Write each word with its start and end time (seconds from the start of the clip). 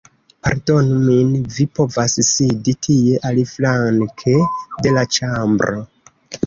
Pardonu 0.45 0.97
min 1.17 1.35
vi 1.57 1.67
povas 1.81 2.17
sidi 2.31 2.75
tie 2.89 3.21
aliflanke 3.33 4.37
de 4.83 4.97
la 4.99 5.07
ĉambro! 5.19 5.83